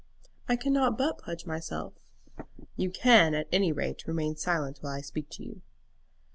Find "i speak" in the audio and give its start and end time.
4.93-5.29